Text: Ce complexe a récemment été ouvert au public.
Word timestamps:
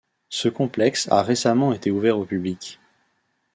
Ce 0.29 0.49
complexe 0.49 1.07
a 1.11 1.21
récemment 1.21 1.73
été 1.73 1.91
ouvert 1.91 2.17
au 2.17 2.25
public. 2.25 2.79